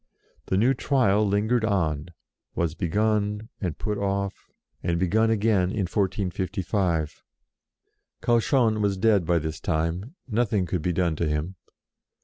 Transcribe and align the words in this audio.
The 0.47 0.57
new 0.57 0.73
Trial 0.73 1.27
lingered 1.27 1.63
on, 1.63 2.07
was 2.55 2.73
begun, 2.73 3.49
and 3.59 3.77
put 3.77 3.99
off, 3.99 4.49
and 4.81 4.99
begun 4.99 5.29
again 5.29 5.69
in 5.69 5.85
1455. 5.85 7.23
Cauchon 8.23 8.81
was 8.81 8.97
dead 8.97 9.27
by 9.27 9.37
this 9.37 9.59
time; 9.59 10.15
nothing 10.27 10.65
could 10.65 10.81
be 10.81 10.91
done 10.91 11.15
to 11.17 11.27
him. 11.27 11.55